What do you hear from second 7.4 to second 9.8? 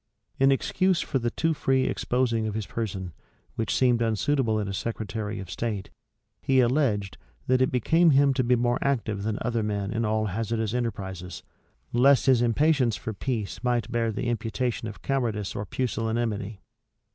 that it became him to be more active than other